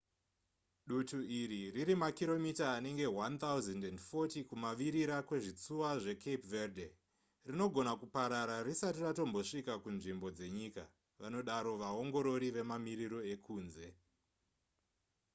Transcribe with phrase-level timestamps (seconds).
[0.89, 6.87] dutu iri riri makiromita anenge 1 040 kumavirira kwezvitsuwa zvecape verde
[7.47, 10.83] rinogona kuparara risati ratombosvika kunzvimbo dzenyika
[11.21, 13.87] vanodaro vaongorori vemamiriro ekunze